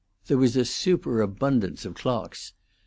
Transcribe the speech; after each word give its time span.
There 0.25 0.39
was 0.39 0.55
a 0.57 0.65
superabundance 0.65 1.85
of 1.85 1.93
clocks. 1.93 2.53